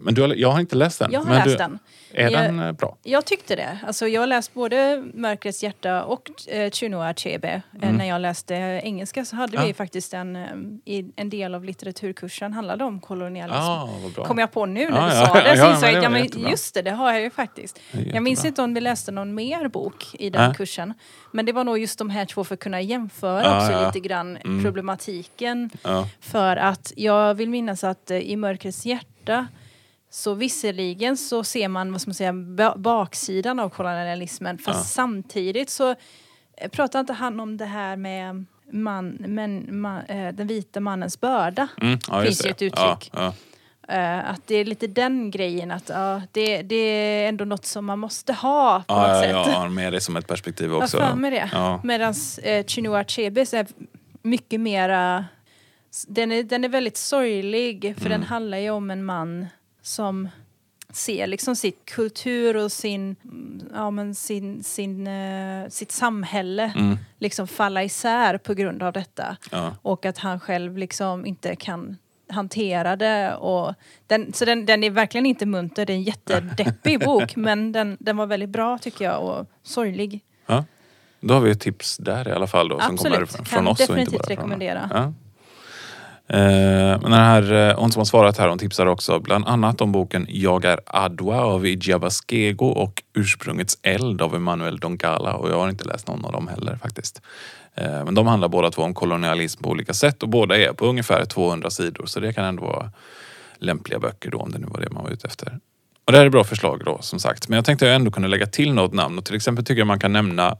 [0.01, 1.13] men du har, jag har inte läst den.
[1.13, 1.79] Jag har läst du, den.
[2.15, 2.97] Är Jag- den eh, bra?
[3.03, 3.79] Jag tyckte det.
[3.87, 7.63] Alltså, jag har läst både Mörkrets hjärta och eh, Chinua Achebe.
[7.83, 9.63] Eh, När jag läste engelska så hade Mm.
[9.63, 9.67] Ja.
[9.67, 14.15] vi faktiskt en, eh, en del av litteraturkursen handlade om kolonialism.
[14.15, 14.25] Bra.
[14.27, 15.49] Kom jag på nu när Ja, du ja, sa det.
[15.57, 17.81] ja, Så ja, men jag men just det, det har jag ju faktiskt.
[18.13, 20.55] Jag minns inte om vi läste någon mer bok i den Nej.
[20.57, 20.95] kursen.
[21.33, 24.01] Men det var nog just de här två för att kunna jämföra Ja, också lite
[24.09, 24.65] grann Mm.
[24.65, 25.71] problematiken.
[26.21, 29.47] För att jag vill minnas att i Mörkrets hjärta
[30.15, 34.85] så visserligen så ser man vad ska man säga, ba- baksidan av kolonialismen fast Ja.
[34.85, 35.91] samtidigt så
[36.57, 41.21] eh, pratar inte han om det här med man, men, man, eh, den vita mannens
[41.21, 41.69] börda.
[41.81, 43.11] Mm, ja, Finns ju ett uttryck.
[43.13, 43.35] Ja,
[43.89, 43.95] ja.
[43.95, 47.85] Eh, att det är lite den grejen att ja, det, det är ändå något som
[47.85, 49.31] man måste ha på något Ja, sätt.
[49.31, 50.99] ja, ja, med det som ett perspektiv också.
[50.99, 51.51] för mig det.
[51.53, 51.81] Ja.
[51.85, 53.67] Medan eh, Chinua Achebe är
[54.23, 55.25] mycket mera...
[56.09, 58.21] Den är, den är väldigt sorglig för Mm.
[58.21, 59.47] den handlar ju om en man
[59.85, 60.29] som
[60.93, 63.17] ser liksom sitt kultur och sin,
[63.75, 69.37] ja, men sin, sin, eh, sitt samhälle Mm, liksom falla isär på grund av detta.
[69.51, 69.75] ja.
[69.83, 71.97] Och att han själv liksom inte kan
[72.29, 73.35] hantera det.
[73.35, 73.75] Och
[74.07, 77.97] den, så den, den är verkligen inte munter, det är en jättedeppig bok men den,
[78.01, 80.21] den var väldigt bra tycker jag och sorglig.
[80.47, 80.65] Ja.
[81.21, 83.15] Då har vi ett tips där i alla fall då, som Absolut.
[83.17, 84.91] kommer Kan från oss och inte bara från rekommendera.
[84.93, 85.13] Ja.
[86.29, 89.81] Eh, men den här, eh, hon som har svarat här hon tipsar också bland annat
[89.81, 95.51] om boken Jag är Adwa av Ijaba Baskego och Ursprungets eld av Emanuel Dongala och
[95.51, 97.23] jag har inte läst någon av dem heller faktiskt.
[97.75, 100.87] Eh, men de handlar båda två om kolonialism på olika sätt och båda är på
[100.87, 102.91] ungefär 200 sidor så det kan ändå vara
[103.59, 105.59] lämpliga böcker då om det nu var det man var ute efter.
[106.07, 107.49] Och det här är bra förslag då som sagt.
[107.49, 109.19] Men jag tänkte jag ändå kunna lägga till något namn.
[109.19, 110.57] Och till exempel tycker jag man kan nämna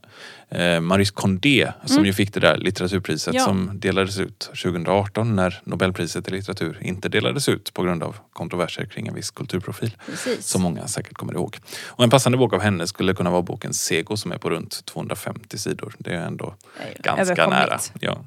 [0.49, 3.41] eh, Maurice Condé som ju fick det där litteraturpriset Mm.
[3.41, 3.45] Ja.
[3.45, 8.85] som delades ut 2018 när Nobelpriset i litteratur inte delades ut på grund av kontroverser
[8.85, 9.97] kring en viss kulturprofil.
[10.07, 10.47] Precis.
[10.47, 11.59] Som många säkert kommer ihåg.
[11.87, 14.85] Och en passande bok av henne skulle kunna vara boken Sego som är på runt
[14.87, 15.95] 250 sidor.
[15.99, 16.55] Det är ändå
[16.97, 17.79] ju ganska nära.
[18.01, 18.19] Ja.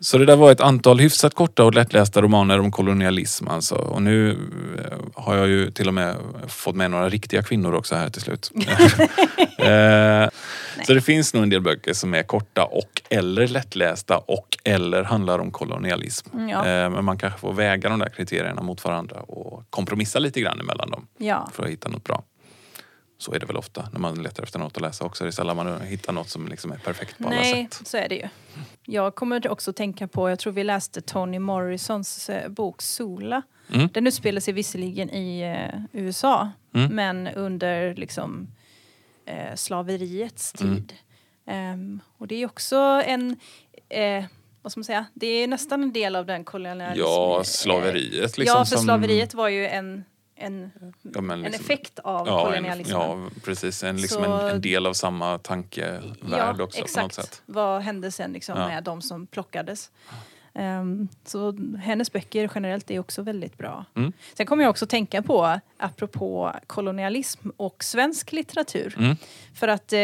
[0.00, 3.74] Så det där var ett antal hyfsat korta och lättlästa romaner om kolonialism alltså.
[3.74, 4.30] Och nu
[4.78, 6.16] eh, har jag ju till och med
[6.48, 8.50] fått med några riktiga kvinnor också här till slut.
[9.58, 10.28] Eh,
[10.86, 15.02] så det finns nog en del böcker som är korta och eller lättlästa och eller
[15.02, 16.28] handlar om kolonialism.
[16.34, 16.58] Mm, ja.
[16.66, 20.60] Eh, Men man kanske får väga de där kriterierna mot varandra och kompromissa lite grann
[20.60, 21.48] emellan dem Ja.
[21.52, 22.22] för att hitta något bra.
[23.20, 25.24] Så är det väl ofta när man letar efter något att läsa också.
[25.24, 27.86] Det är sällan man hittar något som liksom är perfekt på alla Nej, sätt.
[27.86, 28.28] så är det ju.
[28.84, 33.42] Jag kommer också tänka på, jag tror vi läste Toni Morrisons eh, bok Sola.
[33.74, 33.88] Mm.
[33.92, 36.94] Den utspelar sig visserligen i eh, USA Mm.
[36.94, 38.48] men under liksom
[39.26, 40.74] eh, slaveriets Mm.
[40.74, 40.94] tid.
[41.46, 42.76] Ehm, och det är också
[43.06, 43.36] en,
[43.88, 44.24] eh,
[44.62, 47.06] vad ska man säga, det är nästan en del av den kolonialismen.
[47.12, 48.58] Ja, slaveriet liksom.
[48.58, 50.04] ja, för som- slaveriet var ju en,
[50.38, 50.70] en,
[51.02, 53.00] Ja, men en liksom- effekt av ja, en, kolonialismen.
[53.00, 53.84] ja, precis.
[53.84, 57.42] En, liksom Så- en, en del av samma tankevärld också på något sätt.
[57.46, 58.68] Vad hände sen liksom Ja.
[58.68, 59.90] med de som plockades?
[60.54, 63.84] Ehm, så hennes böcker generellt är också väldigt bra.
[63.96, 64.12] Mm.
[64.34, 68.94] Sen kommer jag också tänka på, apropå kolonialism och svensk litteratur.
[68.98, 69.16] Mm.
[69.54, 69.98] För att eh,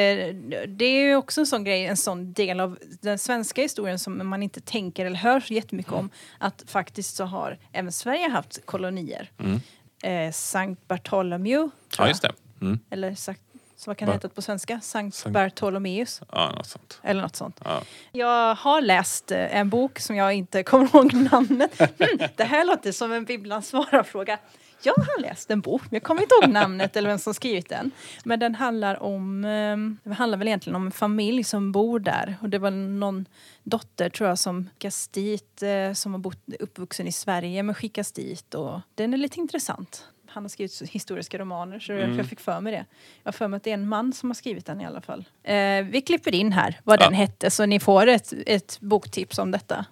[0.68, 4.28] det är ju också en sån grej, en sån del av den svenska historien som
[4.28, 6.10] man inte tänker eller hör så jättemycket om.
[6.38, 9.30] Att faktiskt så har även Sverige haft kolonier.
[9.38, 9.60] Mm.
[10.04, 12.32] Eh, Sankt Bartholomew, tror Ja, just det.
[12.60, 12.78] Mm.
[12.90, 13.40] eller sagt,
[13.76, 14.80] så vad kan det heta på svenska?
[14.80, 17.00] Sankt Sankt- Bartholomeus, Ja, något sånt.
[17.02, 17.60] eller något sånt.
[17.64, 17.82] Ja.
[18.12, 21.78] Jag har läst eh, en bok som jag inte kommer ihåg namnet.
[21.78, 24.38] Hmm, det här låter som en Bibblan svarar-fråga.
[24.84, 27.90] Jag har läst en bok, jag kommer inte ihåg namnet eller vem som skrivit den.
[28.24, 32.36] Men den handlar om, eh, det handlar väl egentligen om en familj som bor där.
[32.42, 33.26] Och det var någon
[33.62, 38.12] dotter tror jag som skickas dit, eh, som har bott, uppvuxen i Sverige men skickas
[38.12, 38.54] dit.
[38.54, 40.08] Och den är lite intressant.
[40.26, 42.16] Han har skrivit historiska romaner så Mm.
[42.18, 42.84] jag fick för mig det.
[43.22, 45.00] Jag har för mig att det är en man som har skrivit den i alla
[45.00, 45.24] fall.
[45.42, 47.04] Eh, vi klipper in här vad Ja.
[47.04, 49.84] den hette så ni får ett, ett boktips om detta.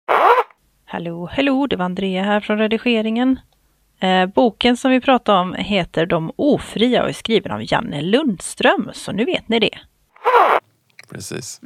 [0.85, 3.41] Hallå, hallå, det var Andrea här från redigeringen.
[4.03, 8.91] Eh, boken som vi pratar om heter De ofria och är skriven av Janne Lundström,
[8.93, 9.79] så nu vet ni det.
[11.11, 11.61] Precis.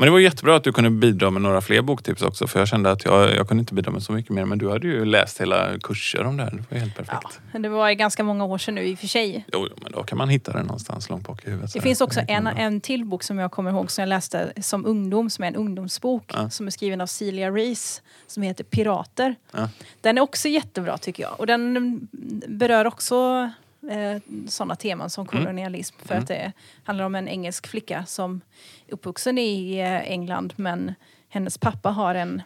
[0.00, 2.68] Men det var jättebra att du kunde bidra med några fler boktips också för jag
[2.68, 5.04] kände att jag, jag kunde inte bidra med så mycket mer men du hade ju
[5.04, 6.50] läst hela kurser om det här.
[6.50, 7.40] Det var helt perfekt.
[7.52, 9.44] Ja, det var ju ganska många år sedan nu i och för sig.
[9.52, 11.72] Jo, men då kan man hitta den någonstans långt bak i huvudet.
[11.72, 14.86] Det finns också en, en till bok som jag kommer ihåg som jag läste som
[14.86, 16.50] ungdom, som är en ungdomsbok Ja.
[16.50, 19.34] som är skriven av Celia Reese som heter Pirater.
[19.52, 19.68] Ja.
[20.00, 22.00] Den är också jättebra tycker jag och den
[22.48, 23.50] berör också
[23.88, 25.44] eh, sådana teman som Mm.
[25.44, 26.22] kolonialism för Mm.
[26.22, 26.52] att det
[26.84, 28.40] handlar om en engelsk flicka som
[28.86, 30.94] är uppvuxen i eh, England men
[31.28, 32.42] hennes pappa har en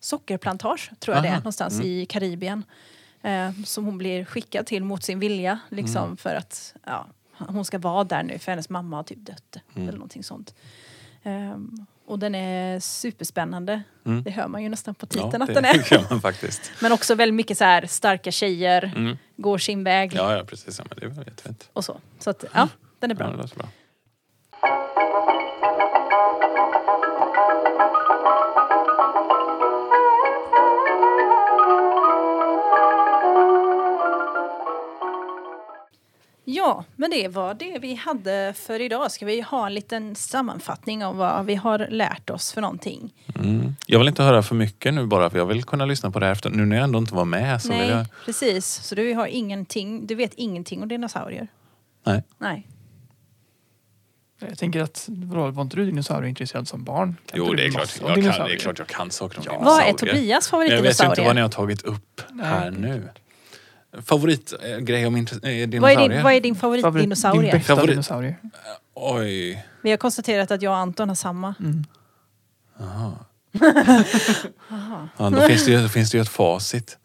[0.00, 1.38] sockerplantage, tror jag det är, Aha.
[1.40, 1.86] någonstans Mm.
[1.86, 2.64] i Karibien.
[3.22, 5.58] Eh, som hon blir skickad till mot sin vilja.
[5.68, 6.16] Liksom, Mm.
[6.16, 7.06] För att ja,
[7.38, 9.56] hon ska vara där nu för hennes mamma har typ dött.
[9.74, 9.88] Mm.
[9.88, 10.54] Eller någonting sånt.
[11.22, 13.82] Ehm, och den är superspännande.
[14.06, 14.22] Mm.
[14.22, 16.82] Det hör man ju nästan på Ja, titeln att det den är.
[16.82, 19.16] Men också väldigt mycket så här starka tjejer, Mm.
[19.40, 20.78] Går sin väg Ja, ja, precis.
[20.78, 21.68] Ja, men det var jättefint.
[21.72, 22.00] och så.
[22.18, 23.30] Så att, ja, den är Ja, bra.
[23.30, 23.68] det låter bra.
[36.68, 39.10] Ja, men det var det vi hade för idag.
[39.10, 43.14] Ska vi ha en liten sammanfattning av vad vi har lärt oss för någonting?
[43.34, 43.74] Mm.
[43.86, 46.26] Jag vill inte höra för mycket nu bara för jag vill kunna lyssna på det
[46.26, 46.50] här efter.
[46.50, 48.06] Nu när jag ändå inte var med så vill Nej, jag...
[48.24, 48.66] precis.
[48.66, 51.48] Så du har ingenting, du vet ingenting om dinosaurier?
[52.06, 52.22] Nej.
[52.38, 52.66] Nej.
[54.40, 57.16] Jag tänker att, vadå, var inte du dinosaurieintresserad som barn?
[57.26, 58.58] Kan Jo, det är, klart, jag kan, det är dinosaurier?
[58.58, 59.58] klart jag kan saker om Ja.
[59.58, 60.14] Vad är dinosaurier.
[60.14, 61.26] Tobias Men jag vet ju inte favoritdinosaurie?
[61.26, 62.80] vad ni har tagit upp här Nej.
[62.80, 63.08] nu.
[64.02, 66.08] Favoritgrej om eh, Vad är, dinosaurier?
[66.08, 67.42] din, vad är din Favorit, favoritdinosaurie?
[67.50, 68.36] din bästa Favorit- dinosaurie?
[68.94, 69.66] Oj.
[69.82, 71.54] Vi har konstaterat att jag och Anton har samma.
[71.60, 71.84] Mm.
[72.78, 73.12] Jaha.
[75.16, 76.98] Ja, då, finns det ju, då finns det ju ett facit.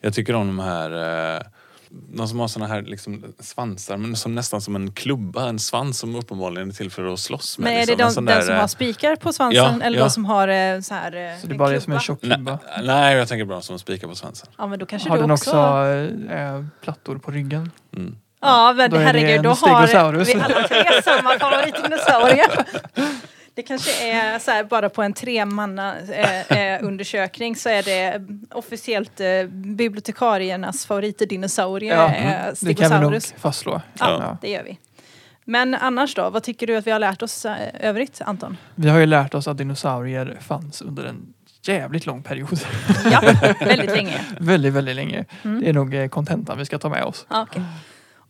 [0.00, 0.90] Jag tycker om de här
[1.36, 1.42] eh,
[1.90, 5.98] de som har såna här liksom, svansar, men som nästan som en klubba, en svans
[5.98, 7.64] som uppenbarligen är till för att slåss med.
[7.64, 8.06] Men är det liksom.
[8.06, 10.04] En de, den där, som eh, har spikar på svansen Ja, eller ja.
[10.04, 12.02] de som har eh, så här eh, Så det är bara det som är en
[12.02, 12.58] tjock klubba.
[12.76, 14.48] Nej, nej, jag tänker bara som spikar på svansen.
[14.58, 15.50] Ja men då kanske Har du den också...
[15.50, 17.70] också eh, plattor på ryggen?
[17.96, 18.16] Mm.
[18.40, 22.46] Ja men Då det herregud, då har vi alla tre samma favoritdinosaurie.
[23.60, 28.26] Det kanske är så här, bara på en tremanna eh, eh, undersökning så är det
[28.50, 33.80] officiellt eh, bibliotekariernas favoritdinosaurie Ja, eh, Det kan vi nog fastslå.
[33.98, 34.78] Ja, det gör vi.
[35.44, 38.56] Men annars då, vad tycker du att vi har lärt oss eh, övrigt Anton?
[38.74, 42.60] Vi har ju lärt oss att dinosaurier fanns under en jävligt lång period.
[43.10, 43.20] Ja,
[43.60, 44.20] väldigt länge.
[44.38, 45.24] väldigt, väldigt länge.
[45.42, 45.60] Mm.
[45.60, 47.26] Det är nog eh, kontentan vi ska ta med oss.
[47.30, 47.62] Ja, okej.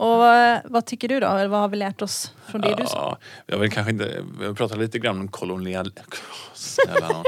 [0.00, 1.26] Och eh, vad tycker du då?
[1.26, 2.92] Eller vad har vi lärt oss från det du sa?
[2.92, 4.24] Ja, jag vill kanske inte...
[4.40, 5.92] Vi pratar lite grann om kolonial...
[6.54, 7.22] Snälla.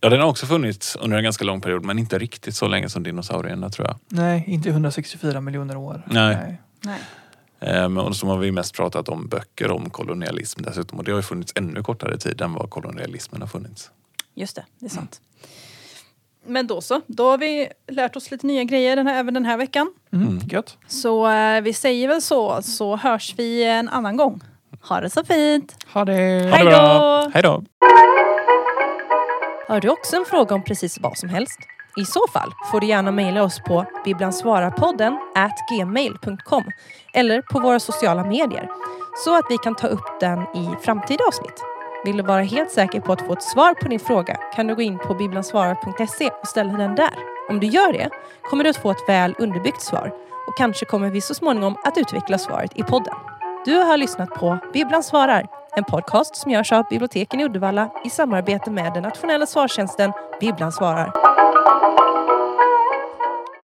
[0.00, 2.88] Ja, den har också funnits under en ganska lång period men inte riktigt så länge
[2.88, 3.96] som dinosaurierna tror jag.
[4.08, 6.02] Nej, inte 164 miljoner år.
[6.06, 6.60] Nej.
[6.80, 7.00] Nej.
[7.60, 11.18] Ehm, och så har vi mest pratat om böcker om kolonialism dessutom och det har
[11.18, 13.90] ju funnits ännu kortare tid än vad kolonialismen har funnits.
[14.34, 15.20] Just det, det är sant.
[16.46, 19.44] Men då så, då har vi lärt oss lite nya grejer den här, även den
[19.44, 19.92] här veckan.
[20.12, 20.40] Mm.
[20.48, 20.76] Gött.
[20.86, 24.40] Så eh, vi säger väl så, så hörs vi en annan gång.
[24.88, 25.76] Ha det så fint!
[25.92, 26.12] Ha det!
[26.52, 27.30] Hej då!
[27.34, 27.64] Hej då!
[29.68, 31.58] Har du också en fråga om precis vad som helst?
[32.00, 35.18] I så fall får du gärna mejla oss på bibblansvararpodden
[35.70, 36.64] gmail.com
[37.14, 38.68] eller på våra sociala medier
[39.24, 41.71] så att vi kan ta upp den i framtida avsnitt.
[42.04, 44.74] Vill du vara helt säker på att få ett svar på din fråga kan du
[44.74, 47.14] gå in på bibblansvarar.se och ställa den där.
[47.48, 48.08] Om du gör det
[48.42, 50.12] kommer du att få ett väl underbyggt svar
[50.46, 53.14] och kanske kommer vi så småningom att utveckla svaret i podden.
[53.64, 55.46] Du har lyssnat på Bibblan svarar,
[55.76, 60.72] En podcast som görs av biblioteken i Uddevalla i samarbete med den nationella svarstjänsten Bibblan
[60.72, 61.12] svarar.